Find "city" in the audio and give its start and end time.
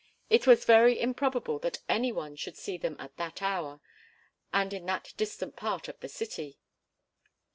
6.09-6.57